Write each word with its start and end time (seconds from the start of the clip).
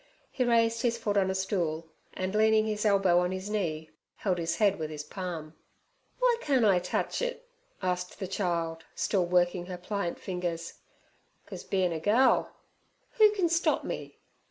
He 0.31 0.43
raised 0.43 0.81
his 0.81 0.97
foot 0.97 1.15
on 1.15 1.29
a 1.29 1.35
stool, 1.35 1.87
and, 2.15 2.33
leaning 2.33 2.65
his 2.65 2.85
elbow 2.85 3.19
on 3.19 3.31
his 3.31 3.51
knee, 3.51 3.91
held 4.15 4.39
his 4.39 4.55
head 4.55 4.79
with 4.79 4.89
his 4.89 5.03
palm. 5.03 5.53
'W'y 6.19 6.41
can't 6.41 6.65
I 6.65 6.79
touch 6.79 7.21
it?' 7.21 7.47
asked 7.83 8.17
the 8.17 8.27
child, 8.27 8.83
still 8.95 9.27
working 9.27 9.67
her 9.67 9.77
pliant 9.77 10.17
fingers. 10.19 10.73
"Cos 11.45 11.61
bein' 11.65 11.91
a 11.93 11.99
gal.' 11.99 12.51
'Who 13.19 13.29
can 13.33 13.47
stop 13.47 13.83
me?' 13.83 14.17